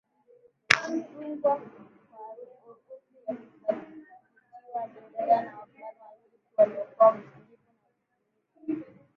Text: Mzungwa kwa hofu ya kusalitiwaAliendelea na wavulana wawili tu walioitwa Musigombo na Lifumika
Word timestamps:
Mzungwa 0.89 1.57
kwa 1.57 1.85
hofu 2.65 2.93
ya 3.27 3.35
kusalitiwaAliendelea 3.35 5.41
na 5.41 5.57
wavulana 5.59 6.01
wawili 6.05 6.35
tu 6.45 6.49
walioitwa 6.57 7.11
Musigombo 7.11 7.57
na 7.65 7.71
Lifumika 8.67 9.03